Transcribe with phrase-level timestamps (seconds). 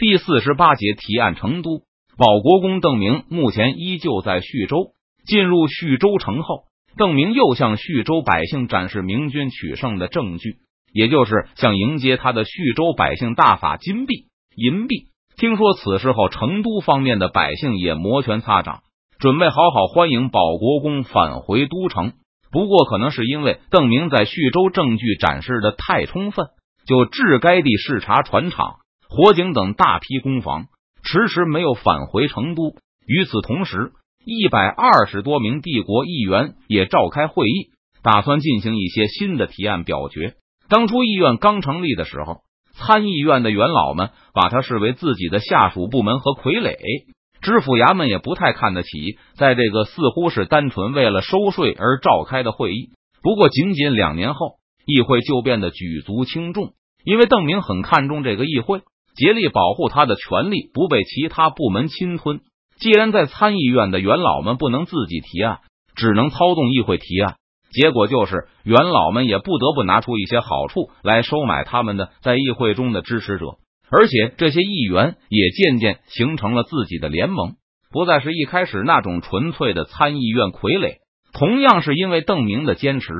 [0.00, 1.82] 第四十八节提案：成都
[2.16, 4.92] 保国公邓明目前依旧在叙州。
[5.26, 6.62] 进入叙州城后，
[6.96, 10.54] 邓明又向叙州百姓展示明军取胜的证据，
[10.94, 15.08] 也就是向迎接他的叙州百姓大法金币、银币。
[15.36, 18.80] 听说此事后，成都方面的百姓也摩拳擦掌，
[19.18, 22.14] 准备好好欢迎保国公返回都城。
[22.50, 26.46] 不过，可能是因为邓明在叙州证据展示的太充分，
[26.86, 28.76] 就至该地视察船厂、
[29.12, 30.68] 火警等大批攻防，
[31.02, 32.76] 迟迟没有返回成都。
[33.08, 33.90] 与此同时，
[34.24, 37.70] 一百二十多名帝国议员也召开会议，
[38.04, 40.34] 打算进行一些新的提案表决。
[40.68, 46.76] 当初议院刚成立的时候，参议院的元老们把他视为自己的下属部门和傀儡。
[47.42, 52.90] 知府衙门也不太看得起，在这个似乎是单纯为了收税而召开的会议。
[53.22, 58.82] 不过，仅仅两年后，议会就变得举足轻重，因为邓明很看重这个议会，
[59.20, 62.40] 竭力保护他的权利不被其他部门侵吞。
[62.78, 65.58] 既然在参议院的元老们不能自己提案，
[65.94, 67.36] 只能操纵议会提案，
[67.70, 73.58] 结果就是元老们也不得不拿出一些好处来收买他们的在议会中的支持者。
[73.90, 77.56] 而且这些议员也渐渐形成了自己的联盟，
[77.92, 81.00] 不再是一开始那种纯粹的参议院傀儡。
[81.34, 83.12] 同样是因为邓明的坚持，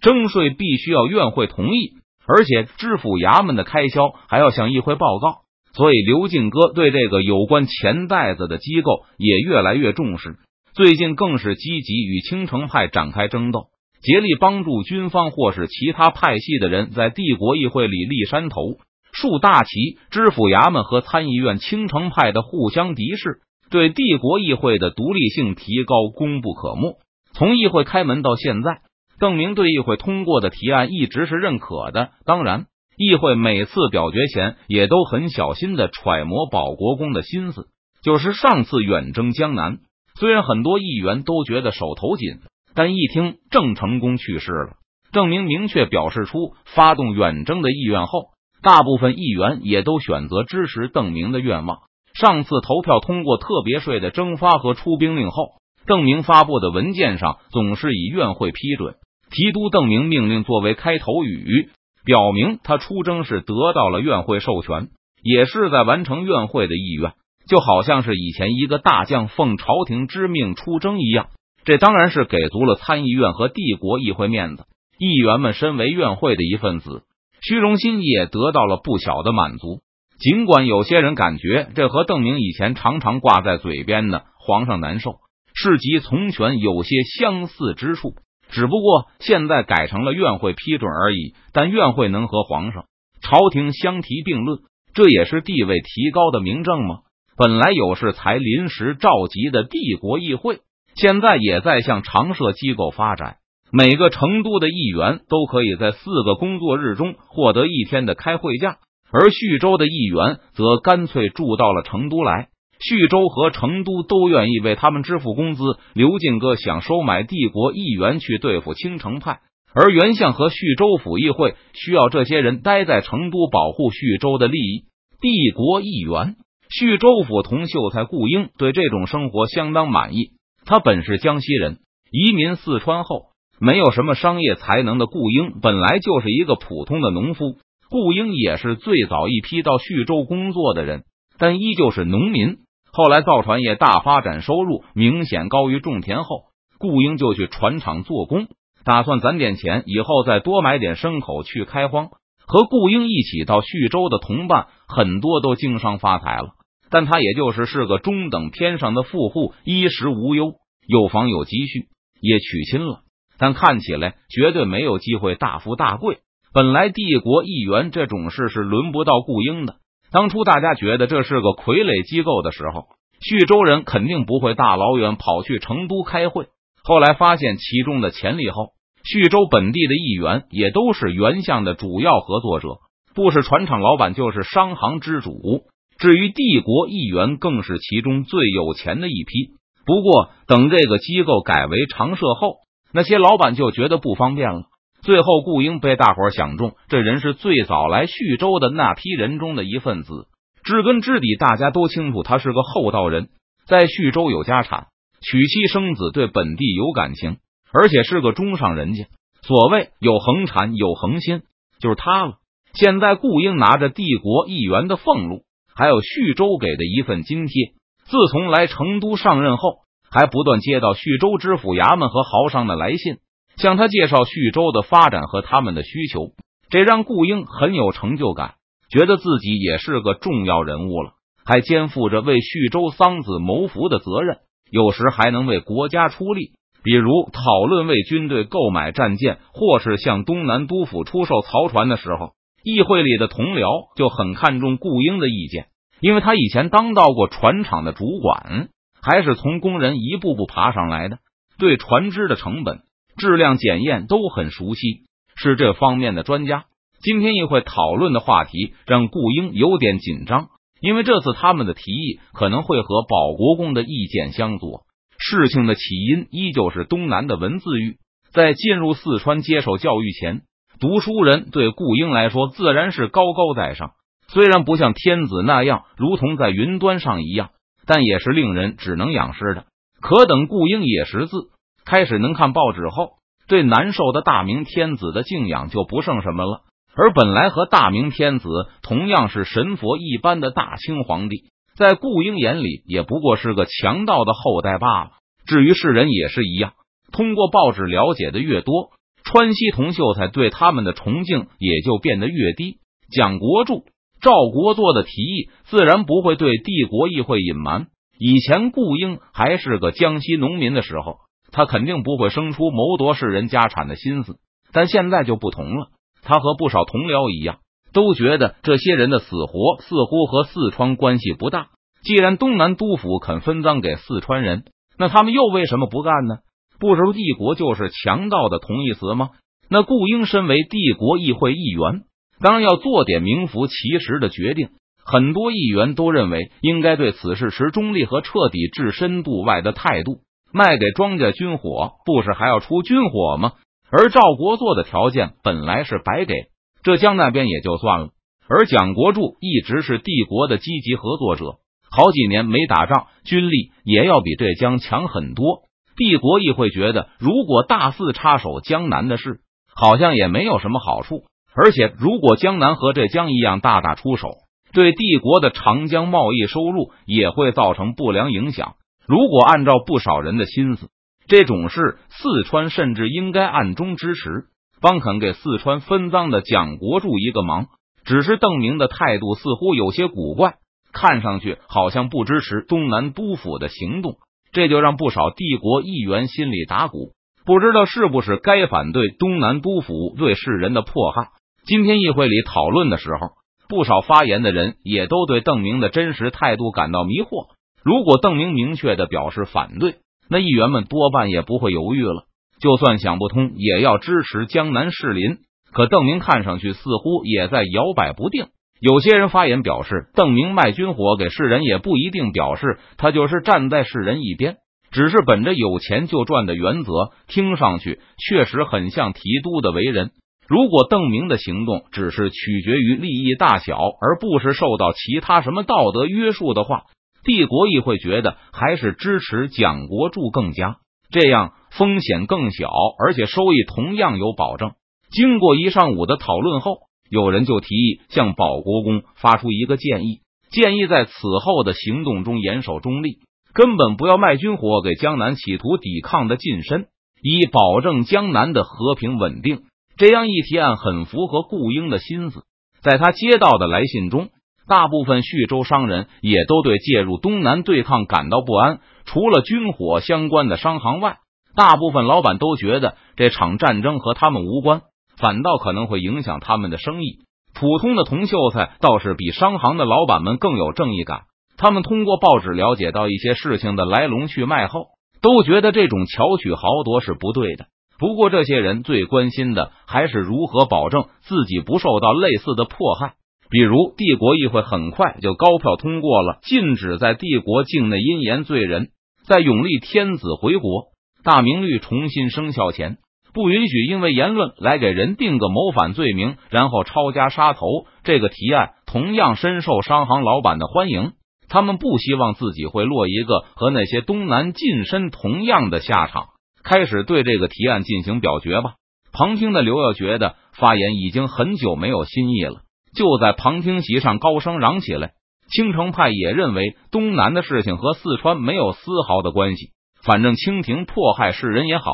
[0.00, 1.94] 征税必须要院会同意，
[2.26, 5.40] 而且知府衙门的开销还要向议会报告，
[5.74, 10.36] 所以刘进哥对这个有关钱袋子的机构也越来越重视。
[10.74, 13.66] 最近更是积极与青城派展开争斗，
[14.00, 18.78] 竭力帮助军方或是其他派系的人在帝国议会里立山头。
[19.10, 26.98] 树大旗，知府衙门和参议院青城派的互相敌视，对帝国议会的独立性提高功不可没。
[27.32, 28.80] 从议会开门到现在，
[29.18, 32.10] 邓明对议会通过的提案一直是认可的。
[32.24, 32.66] 当然，
[32.98, 37.68] 议会每次表决前也都很小心的揣摩保国公的心思。
[38.02, 39.78] 就是上次远征江南，
[40.16, 42.40] 虽然很多议员都觉得手头紧，
[42.74, 44.70] 但一听郑成功去世了，
[45.12, 48.30] 邓明明确表示出发动远征的意愿后。
[48.60, 51.78] 大部分议员也都选择支持邓明的愿望。
[52.14, 55.52] 上次投票通过特别税的征发和出兵令后，
[55.86, 58.96] 邓明发布的文件上总是以院会批准、
[59.30, 61.70] 提督邓明命令作为开头语，
[62.08, 64.88] 表明他出征是得到了院会授权，
[65.22, 67.12] 也是在完成院会的意愿，
[67.46, 71.26] 就好像是以前一个大将奉朝廷之命出征一样。
[71.64, 74.64] 这当然是给足了参议院和帝国议会面子。
[74.98, 77.02] 议员们身为院会的一份子。
[77.42, 79.82] 虚荣心也得到了不小的满足，
[80.18, 85.16] 尽管有些人感觉这和邓明以前常常挂在嘴边的“皇上难受，
[85.54, 88.14] 世袭从权”有些相似之处，
[88.50, 91.34] 只不过现在改成了院会批准而已。
[91.52, 92.84] 但院会能和皇上、
[93.22, 94.60] 朝廷相提并论，
[94.94, 97.00] 这也是地位提高的明证吗？
[97.36, 100.58] 本来有事才临时召集的帝国议会，
[100.96, 103.36] 现在也在向常设机构发展。
[103.70, 108.78] 每个成都的议员都可以在四个工作日中获得一天的开会假，
[109.12, 112.48] 而叙州的议员则干脆住到了成都来。
[112.80, 115.62] 叙州和成都都愿意为他们支付工资。
[115.94, 119.40] 刘进哥想收买帝国议员去对付青城派，
[119.74, 124.84] 而袁相和叙州府议会需要这些人待在成都保护叙州的利益。
[125.20, 126.36] 帝国议员、
[126.70, 130.30] 叙州府同秀才顾英对这种生活相当满意。
[130.64, 131.78] 他本是江西人，
[132.12, 133.28] 移民四川后。
[133.60, 137.56] 没有什么商业才能的顾英，本来就是一个普通的农夫。
[137.90, 141.02] 顾英也是最早一批到叙州工作的人，
[141.38, 142.58] 但依旧是农民。
[142.98, 146.46] 后来造船业大发展，收入明显高于种田后，
[146.80, 148.48] 顾英就去船厂做工，
[148.84, 152.08] 打算攒点钱，以后再多买点牲口去开荒。
[152.44, 156.54] 和顾英一起到叙州的同伴很多都经商发财了，
[156.90, 160.54] 但他也就是是个中等偏上的富户，衣食无忧，
[160.88, 161.86] 有房有积蓄，
[162.20, 163.02] 也娶亲了。
[163.38, 166.18] 但看起来绝对没有机会大富大贵。
[166.52, 169.76] 本来帝国议员这种事是轮不到顾英的。
[170.10, 172.86] 当初大家觉得这是个傀儡机构的时候，
[173.20, 176.46] 叙州人肯定不会大老远跑去成都开会。
[176.82, 178.70] 后来发现其中的潜力后，
[179.04, 182.78] 叙州本地的议员也都是原相的主要合作者，
[183.14, 185.64] 不是船厂老板就是商行之主。
[185.98, 189.52] 至于帝国议员，更是其中最有钱的一批。
[189.84, 192.58] 不过，等这个机构改为常设后。
[192.92, 194.62] 那些老板就觉得不方便了。
[195.08, 200.26] 最后，顾英被大伙想中，这人是最早来叙州的那批人中的一份子，
[200.62, 203.30] 知根知底，大家都清楚他是个厚道人，
[203.66, 204.88] 在叙州有家产，
[205.22, 207.38] 娶妻生子，对本地有感情，
[207.72, 209.06] 而且是个中上人家。
[209.40, 211.40] 所谓有恒产有恒心，
[211.80, 212.34] 就是他了。
[212.74, 215.40] 现在，顾英拿着帝国议员的俸禄，
[215.74, 217.72] 还有徐州给的一份津贴。
[218.04, 219.78] 自从来成都上任后，
[220.10, 223.16] 还不断接到徐州知府衙门和豪商的来信，
[223.58, 226.32] 向他介绍徐州的发展和他们的需求。
[226.70, 228.54] 这让顾英很有成就感，
[228.90, 231.12] 觉得自己也是个重要人物了，
[231.44, 234.38] 还肩负着为徐州桑梓谋福的责任。
[234.70, 236.52] 有时还能为国家出力，
[236.82, 242.32] 比如讨论为军队购买战舰，或是向东南都府出售漕船的时候，
[242.62, 245.68] 议会里的同僚就很看重顾英的意见，
[246.00, 248.68] 因为他以前当到过船厂的主管，
[249.00, 251.16] 还是从工人一步步爬上来的，
[251.58, 252.80] 对船只的成本、
[253.18, 255.02] 质量检验都很熟悉，
[255.36, 256.64] 是这方面的专家。
[257.02, 260.48] 今天议会讨论的话题让顾英有点紧张。
[260.80, 264.84] 因为这次他们的提议可能会和保国公的意见相左。
[265.18, 267.98] 事情的起因依旧是东南的文字狱。
[268.30, 270.42] 在进入四川接受教育前，
[270.78, 273.92] 读书人对顾英来说自然是高高在上。
[274.28, 277.50] 虽然不像天子那样如同在云端上一样，
[277.86, 279.64] 但也是令人只能仰视的。
[280.00, 281.48] 可等顾英也识字，
[281.88, 283.12] 开始能看报纸后，
[283.48, 286.60] 对难受的大明天子的敬仰就不剩什么了。
[286.94, 288.48] 而本来和大明天子
[288.82, 291.44] 同样是神佛一般的大清皇帝，
[291.76, 295.10] 在顾英眼里也不过是个强盗的后代罢了。
[295.46, 296.74] 至于世人也是一样，
[297.10, 298.90] 通过报纸了解的越多，
[299.24, 302.80] 川西同秀才对他们的崇敬也就变得越低。
[303.10, 303.84] 蒋国柱、
[304.20, 307.86] 赵国作的提议自然不会对帝国议会隐瞒。
[308.18, 311.18] 以前顾英还是个江西农民的时候，
[311.50, 314.36] 他肯定不会生出谋夺世人家产的心思，
[314.72, 315.88] 但现在就不同了。
[316.22, 317.58] 他和不少同僚一样，
[317.92, 321.68] 都觉得这些人的死活似乎和四川关系不大。
[322.02, 324.64] 既然东南督府肯分赃给四川人，
[324.98, 326.38] 那他们又为什么不干呢？
[326.78, 329.30] 不如帝国就是强盗的同义词吗？
[329.68, 332.02] 那顾英身为帝国议会议员，
[332.40, 334.68] 当然要做点名副其实的决定。
[335.04, 340.20] 很多议员都认为，应该对此事持中立和彻底置身度外的态度。
[340.52, 343.52] 卖给庄稼军火，不是还要出军火吗？
[343.90, 346.34] 而赵国作的条件本来是白给，
[346.82, 348.08] 浙江那边也就算了。
[348.48, 351.58] 而蒋国柱一直是帝国的积极合作者，
[351.90, 355.62] 好几年没打仗，军力也要比浙江强很多。
[355.96, 359.40] 帝国议会觉得，如果大肆插手江南的事，
[359.74, 361.24] 好像也没有什么好处。
[361.54, 364.28] 而且，如果江南和浙江一样大打出手，
[364.72, 368.74] 对帝国的长江贸易收入也会造成不良影响。
[369.08, 370.88] 如果按照不少人的心思。
[371.26, 374.44] 这种事，四川甚至应该暗中支持，
[374.80, 377.66] 帮肯给四川分赃的蒋国柱一个忙。
[378.04, 380.54] 只是邓明的态度似乎有些古怪，
[380.92, 384.16] 看上去好像不支持东南督府的行动，
[384.52, 387.12] 这就让不少帝国议员心里打鼓，
[387.44, 391.28] 不知道是不是该反对东南督府对世人的迫害。
[391.66, 393.32] 今天议会里讨论的时候，
[393.68, 397.48] 不少发言的人也都对邓明的真实态度感到迷惑。
[397.84, 399.96] 如果邓明明确的表示反对，
[400.28, 402.24] 那议员们多半也不会犹豫了，
[402.60, 405.38] 就算想不通，也要支持江南士林。
[405.72, 408.46] 可邓明看上去似乎也在摇摆不定。
[408.80, 414.56] 有些人发言表示，邓明卖军火给世人，也不一定表示他就是站在世人一边，
[414.90, 417.10] 只是本着有钱就赚的原则。
[417.26, 420.12] 听上去确实很像提督的为人。
[420.46, 426.84] 如果邓明的行动只是取决于利益大小，而不是受到其他什么道德约束的话。
[427.24, 430.76] 帝国议会觉得还是支持蒋国柱更佳，
[431.10, 434.72] 这样风险更小，而且收益同样有保证。
[435.10, 436.78] 经过一上午的讨论后，
[437.10, 440.20] 有人就提议向保国公发出一个建议：
[440.50, 441.12] 建议在此
[441.44, 443.18] 后的行动中严守中立，
[443.54, 446.86] 根本不要卖军火给江南企图抵抗的近身，
[447.22, 449.62] 以保证江南的和平稳定。
[449.96, 452.44] 这样一提案很符合顾英的心思，
[452.82, 454.28] 在他接到的来信中。
[454.68, 458.80] 大部分徐州商人也都对介入东南对抗感到不安。
[459.06, 461.16] 除了军火相关的商行外，
[461.56, 464.82] 大部分老板都觉得这场战争和他们无关，
[465.16, 467.20] 反倒可能会影响他们的生意。
[467.54, 471.22] 普通的铜秀才倒是比商行的老板们更有正义感。
[471.56, 474.88] 他们通过报纸了解到一些事情的来龙去脉后，
[475.22, 477.66] 都觉得这种巧取豪夺是不对的。
[477.98, 483.14] 不过，这些人最关心的还是如何保证自己不受到类似的迫害。
[483.50, 488.88] 比如，帝国议会很快就高票通过了禁止在帝国境内因言罪人。
[489.26, 490.86] 在永历天子回国
[491.22, 492.98] 大明律重新生效前，
[493.34, 497.66] 不允许因为言论来给人定个谋反罪名，然后抄家杀头。
[498.04, 501.12] 这个提案同样深受商行老板的欢迎，
[501.48, 506.28] 他们不希望自己会落一个和那些东南近身同样的下场。
[506.62, 508.74] 开始对这个提案进行表决吧。
[509.12, 512.60] 旁听的刘耀觉得发言已经很久没有新意了。
[512.94, 515.12] 就在旁听席上高声嚷起来，
[515.50, 519.70] 青城派也认为东南的事情和四川没有丝毫的关系，
[520.02, 521.84] 反正清廷迫害世人也好，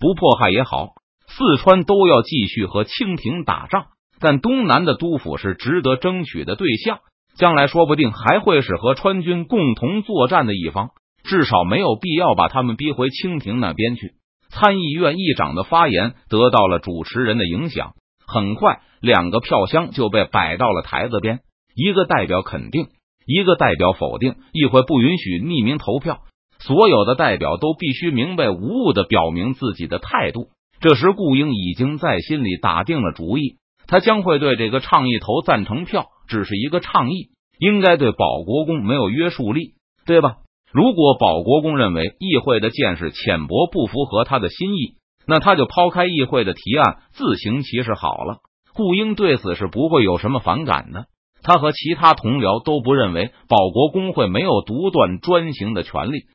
[0.00, 0.88] 不迫害也好，
[1.28, 3.86] 四川都要继续和清廷打仗。
[4.18, 7.00] 但东南的督府是值得争取的对象，
[7.36, 10.88] 将来说不定还会是和川军共同作战的一方，
[11.22, 14.12] 至少没有必要把他们逼回清廷那边去。
[14.48, 17.92] 参议院议长的发言得到了主持人的影响，
[18.26, 21.40] 很快两个票箱就被摆到了台子边，
[21.74, 22.88] 一个代表肯定，
[23.26, 24.34] 一个代表否定。
[24.52, 26.20] 议会不允许匿名投票，
[26.58, 30.48] 所有的代表都必须明白无误的表明自己的态度。
[30.80, 33.56] 这时，顾英已经在心里打定了主意。
[33.86, 37.28] 他将会对这个倡议投赞成票，只是一个倡议，
[37.58, 40.38] 应该对保国公没有约束力，对吧？
[40.72, 48.38] 如果保国公认为议会的见识浅薄，不符合他的心意，那他就抛开议会的提案，自行其是好了。
[48.74, 51.06] 顾英对此是不会有什么反感的，
[51.42, 56.26] 他和其他同僚都不认为保国公会没有独断专行的权利。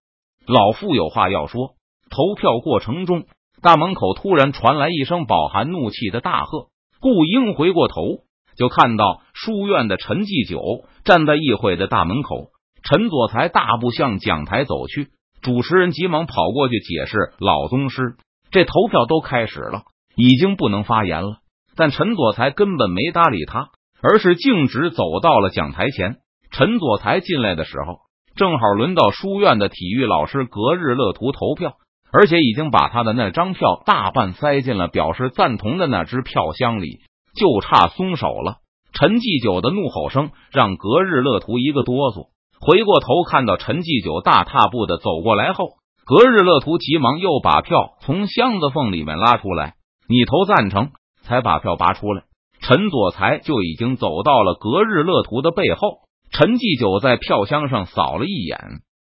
[0.45, 1.75] 老夫有话要说。
[2.13, 3.23] 投票过程中，
[3.61, 6.67] 大门口突然传来一声饱含怒气的大喝。
[6.99, 7.95] 顾英回过头，
[8.57, 10.59] 就看到书院的陈继久
[11.05, 12.47] 站在议会的大门口。
[12.83, 15.07] 陈佐才大步向讲台走去，
[15.41, 18.15] 主持人急忙跑过去解释：“老宗师，
[18.51, 19.83] 这投票都开始了，
[20.15, 21.37] 已经不能发言了。”
[21.75, 23.69] 但陈佐才根本没搭理他，
[24.03, 26.17] 而是径直走到了讲台前。
[26.51, 27.99] 陈佐才进来的时候，
[28.35, 31.77] 正好轮到书院的体育老师格日乐图投票。
[32.13, 36.99] 而且已经把他的那张票大半塞进了表示赞同的那只票箱里，
[37.39, 38.57] 就差松手了。
[38.91, 42.27] 陈继久的怒吼声让格日乐图一个哆嗦，
[42.59, 49.75] 回过头看到陈继久大踏步的走过来后，格日乐图急忙又把票从箱子缝里面拉出来。
[50.07, 50.91] 你投赞成，
[51.21, 52.23] 才把票拔出来。
[52.61, 55.99] 陈佐才就已经走到了格日乐图的背后。
[56.31, 58.57] 陈继久在票箱上扫了一眼。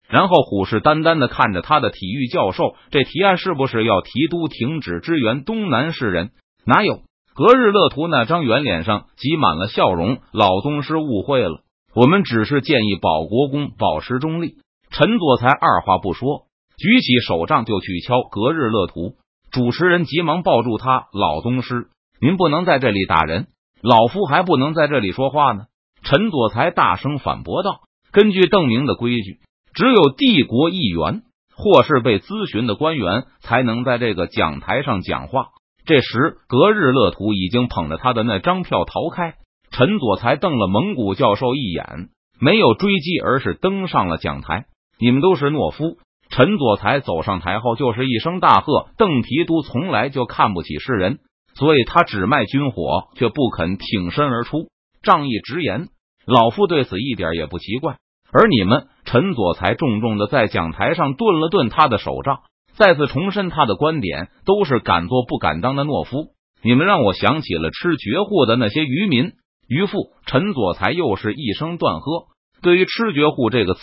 [0.08, 6.30] 然后虎视眈眈的看着他的体育教授，这提案是不是要提督停止支援东南士人？
[6.64, 7.00] 哪有？
[7.34, 10.18] 隔日乐图那张圆脸上挤满了笑容。
[10.32, 11.60] 老宗师误会了，
[11.94, 14.54] 我们只是建议保国公保持中立。
[14.90, 16.45] 陈佐才二话不说，
[16.76, 19.14] 举起手杖就去敲隔日乐图。
[19.50, 21.88] 主持人急忙抱住他：“老宗师，
[22.20, 23.46] 您不能在这里打人，
[23.82, 25.64] 老夫还不能在这里说话呢。”
[26.02, 27.80] 陈佐才大声反驳道
[28.12, 29.38] ：“根据邓明的规矩。”
[29.74, 31.22] 只有帝国议员
[31.54, 35.48] 或是被咨询的官员才能在这个讲台上讲话。
[35.84, 39.34] 这时，格日乐图已经捧着他的那张票逃开。
[39.70, 42.08] 陈佐才瞪了蒙古教授一眼，
[42.40, 44.64] 没有追击，而是登上了讲台。
[44.98, 45.98] 你们都是懦夫！
[46.36, 48.90] 陈佐才走上台后，就是一声大喝。
[48.98, 51.18] 邓提督从来就看不起世人，
[51.54, 54.68] 所以他只卖军火，却不肯挺身而出，
[55.02, 55.88] 仗义直言。
[56.26, 57.96] 老夫对此一点也不奇怪。
[58.30, 62.40] 而你们，陈佐才重重的在讲台上顿了顿他的手杖，
[62.74, 66.34] 再次重申他的观点：都是敢做不敢当的懦夫。
[66.62, 69.32] 你们让我想起了吃绝户的那些渔民、
[69.68, 70.10] 渔父。
[70.26, 72.26] 陈佐才又是一声断喝。
[72.60, 73.80] 对于“吃绝户”这个词，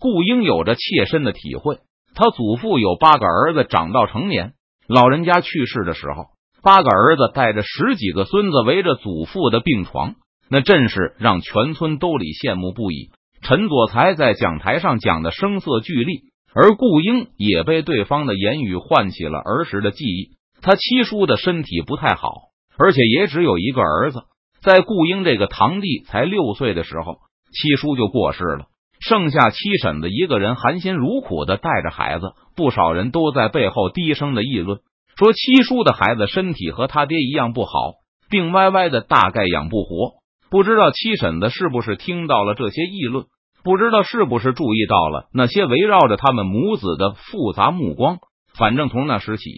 [0.00, 1.78] 顾英有着切身的体会。
[2.14, 4.54] 他祖父有八个儿子，长到成年，
[4.88, 6.24] 老人家去世的时候，
[6.62, 10.16] 八个儿子带着十几个孙子围着祖父的病床，
[10.48, 13.10] 那阵势让全村都里羡慕不已。
[13.42, 20.36] 陈佐才在讲台上讲的声色俱厉，而顾英也被对方的言语唤起了儿时的记忆。
[20.60, 22.32] 他七叔的身体不太好，
[22.76, 24.24] 而且也只有一个儿子。
[24.60, 27.18] 在顾英这个堂弟才六岁的时候，
[27.52, 28.66] 七叔就过世了，
[29.00, 32.32] 剩下七婶子一个人含辛茹苦的带着孩子。
[32.54, 34.80] 不少人都在背后低声的议论，
[35.16, 37.94] 说七叔的孩子身体和他爹一样不好，
[38.28, 40.20] 病歪歪的，大概养不活。
[40.50, 43.24] 不知道七婶子是不是听到了这些议论？
[43.62, 48.18] 不知道是不是注意到了那些围绕着他们母子的复杂目光？
[48.54, 49.50] 反正从那时起，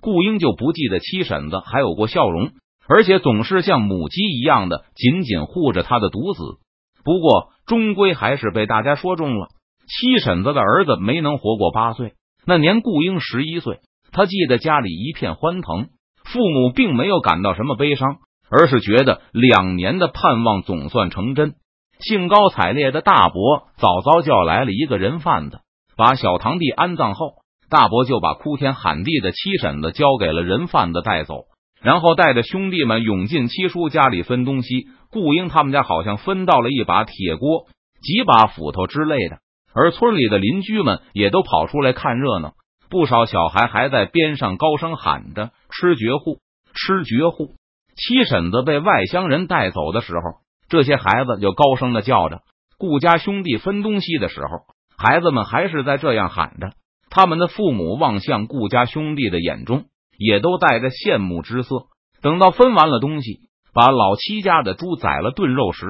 [0.00, 2.50] 顾英就不记得七婶子还有过笑容，
[2.86, 6.40] 而且总是像母鸡一样的紧紧护着他的独子。
[7.04, 9.48] 不过，终归还是被大家说中了。
[9.86, 12.14] 七婶子的儿子没能活过八岁，
[12.46, 13.80] 那年顾英十一岁。
[14.12, 15.88] 他记得家里一片欢腾，
[16.24, 18.18] 父母并没有感到什么悲伤。
[18.50, 21.54] 而是觉得两年的盼望总算成真，
[21.98, 25.58] 兴高采烈的大伯早早叫来了一个人贩子，
[25.96, 27.32] 把小堂弟安葬后，
[27.68, 31.46] 大伯就把哭天喊地的七婶子交给了人贩子带走，
[31.84, 34.88] 然后带着兄弟们涌进七叔家里分东西。
[35.10, 37.66] 顾英他们家好像分到了一把铁锅、
[38.00, 39.38] 几把斧头之类的，
[39.72, 42.54] 而村里的邻居们也都跑出来看热闹，
[42.90, 46.38] 不少小孩还在边上高声喊着：“吃绝户，
[46.74, 47.54] 吃绝户。”
[47.94, 52.40] 七婶子被外乡人带走的时候，这些孩子就高声的叫着。
[52.76, 54.48] 顾家兄弟分东西的时候，
[54.96, 56.72] 孩子们还是在这样喊着。
[57.08, 59.84] 他们的父母望向顾家兄弟的眼中，
[60.18, 61.86] 也都带着羡慕之色。
[62.22, 63.40] 等到分完了东西，
[63.74, 65.86] 把老七家的猪宰了炖肉时，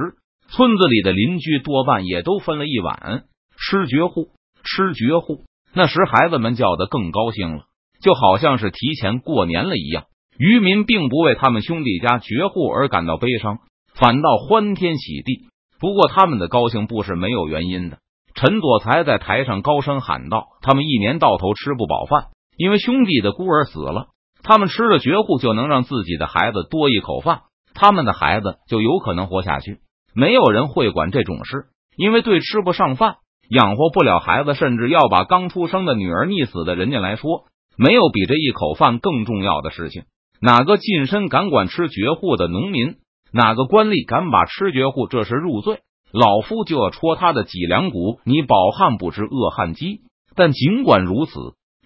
[0.49, 3.25] 村子里的邻居多半也都分了一碗，
[3.57, 4.31] 吃绝户，
[4.63, 5.45] 吃绝户。
[5.73, 7.65] 那时孩子们叫的更高兴了，
[8.01, 10.05] 就好像是提前过年了一样。
[10.39, 13.59] 渔民并不为他们兄弟家绝户而感到悲伤，
[13.95, 15.47] 反倒欢天喜地。
[15.79, 17.99] 不过他们的高兴不是没有原因的。
[18.35, 24.09] 陈佐才在台上高声喊道：“他们一年到头吃不饱饭，因为兄弟的孤儿死了。
[24.45, 27.41] 他们吃了绝户，就能让自己的孩子多一口饭，
[27.75, 29.79] 他们的孩子就有可能活下去。
[30.15, 31.65] 没有人会管这种事，
[31.97, 33.17] 因为对吃不上饭、
[33.49, 37.47] 养活不了孩子，甚至要把刚出生的女儿溺死的人家来说，
[37.77, 40.05] 没有比这一口饭更重要的事情。
[40.41, 42.97] 哪个近身敢管吃绝户的农民？
[43.33, 45.81] 哪个官吏敢把吃绝户这事入罪？”
[46.15, 48.21] 老夫就要戳他的脊梁骨！
[48.23, 50.03] 你饱汉不知饿汉饥。
[50.37, 51.33] 但尽管如此，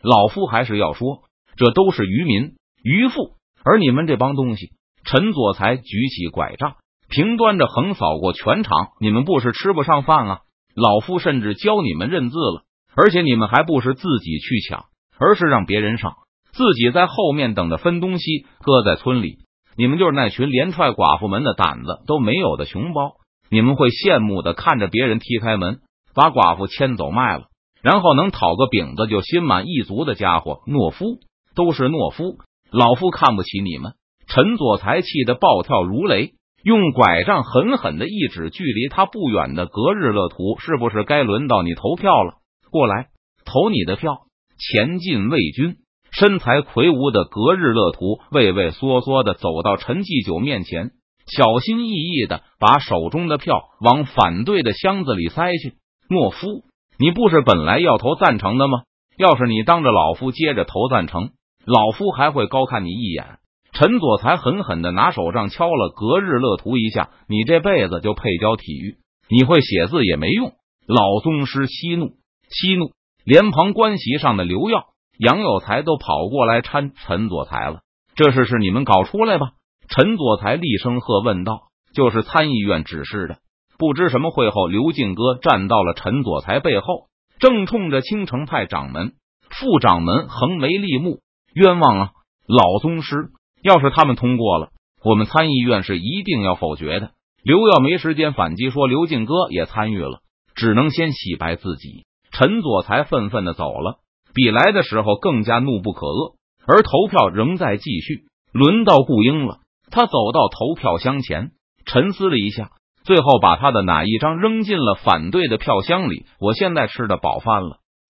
[0.02, 1.22] 老夫还是要说，
[1.58, 2.52] 这都是渔民、
[2.84, 3.32] 渔妇，
[3.64, 4.70] 而你们这帮东西。
[5.04, 6.76] 陈佐才举起拐杖，
[7.08, 8.90] 平端着横扫过全场。
[9.00, 10.40] 你们不是吃不上饭啊！
[10.76, 12.62] 老夫甚至教你们认字了，
[12.94, 14.84] 而且你们还不是自己去抢，
[15.18, 16.14] 而是让别人上，
[16.52, 18.46] 自己在后面等着分东西。
[18.60, 19.38] 搁在村里，
[19.76, 23.14] 你们就是那群连踹寡妇门的胆子都没有的熊包。
[23.50, 25.80] 你们会羡慕的看着别人踢开门，
[26.14, 27.46] 把寡妇牵走卖了，
[27.82, 31.18] 然后能讨个饼子就心满意足的家伙，懦夫
[31.58, 32.38] 都是懦夫！
[32.70, 33.94] 老夫看不起你们！
[34.28, 42.34] 陈佐才气得暴跳如雷，用拐杖狠狠的一指距离他不远的格日乐图，是不是该轮到你投票了？
[42.70, 43.08] 过来
[43.44, 44.18] 投你的票！
[44.56, 45.78] 前进魏军，
[46.12, 50.92] 身材魁梧的格日乐图畏畏缩缩的走到陈继久面前。
[51.26, 55.74] 小心翼翼的把手中的票往反对的箱子里塞去。
[56.08, 56.62] 懦夫，
[57.00, 58.82] 你不是本来要投赞成的吗？
[59.16, 61.30] 要是你当着老夫接着投赞成，
[61.64, 63.38] 老夫还会高看你一眼。
[63.72, 67.10] 陈佐才狠狠的拿手杖敲了格日乐图一下。
[67.28, 68.96] 你这辈子就配教体育，
[69.28, 70.52] 你会写字也没用。
[70.86, 72.16] 老宗师息怒，
[72.48, 72.92] 息怒！
[73.24, 74.86] 连旁观席上的刘耀、
[75.18, 77.80] 杨有才都跑过来搀陈佐才了。
[78.14, 79.50] 这事是你们搞出来吧？
[79.88, 83.36] 陈佐才厉声喝问道：“就是参议院指示的。”
[83.78, 89.12] 不知什么会后，刘进哥站到了陈佐才背后，正冲着青城派掌门、
[89.50, 91.20] 副掌门横眉立目
[91.58, 92.10] ：“冤枉啊，
[92.46, 93.30] 老宗师！
[93.64, 94.68] 要是他们通过了，
[95.04, 97.10] 我们参议院是一定要否决的。”
[97.42, 100.20] 刘耀没时间反击，说：“刘进哥也参与了，
[100.54, 103.96] 只能先洗白自己。”陈佐才愤愤的走了，
[104.34, 106.34] 比来的时候更加怒不可遏。
[106.64, 109.58] 而投票仍在继续，轮到顾英了。
[109.90, 111.50] 他走到投票箱前，
[111.86, 112.70] 沉思了一下，
[113.02, 116.26] 最后把他的哪一张扔进了反对的票箱里。
[116.38, 117.78] 我现在吃的饱饭了，